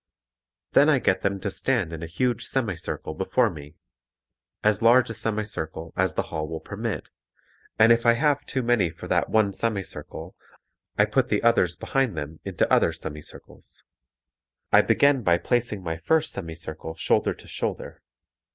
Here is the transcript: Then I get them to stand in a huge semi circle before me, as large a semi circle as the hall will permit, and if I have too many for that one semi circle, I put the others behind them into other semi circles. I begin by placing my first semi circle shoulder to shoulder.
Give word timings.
Then 0.71 0.89
I 0.89 0.97
get 0.97 1.21
them 1.21 1.39
to 1.41 1.51
stand 1.51 1.93
in 1.93 2.01
a 2.01 2.07
huge 2.07 2.43
semi 2.47 2.73
circle 2.75 3.13
before 3.13 3.51
me, 3.51 3.75
as 4.63 4.81
large 4.81 5.11
a 5.11 5.13
semi 5.13 5.43
circle 5.43 5.93
as 5.95 6.15
the 6.15 6.23
hall 6.33 6.47
will 6.47 6.59
permit, 6.59 7.07
and 7.77 7.91
if 7.91 8.03
I 8.03 8.13
have 8.13 8.43
too 8.47 8.63
many 8.63 8.89
for 8.89 9.07
that 9.07 9.29
one 9.29 9.53
semi 9.53 9.83
circle, 9.83 10.35
I 10.97 11.05
put 11.05 11.27
the 11.29 11.43
others 11.43 11.75
behind 11.75 12.17
them 12.17 12.39
into 12.43 12.67
other 12.73 12.91
semi 12.93 13.21
circles. 13.21 13.83
I 14.71 14.81
begin 14.81 15.21
by 15.21 15.37
placing 15.37 15.83
my 15.83 15.97
first 15.97 16.33
semi 16.33 16.55
circle 16.55 16.95
shoulder 16.95 17.35
to 17.35 17.45
shoulder. 17.45 18.01